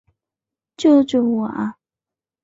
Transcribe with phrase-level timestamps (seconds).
[0.77, 1.77] 救救我啊！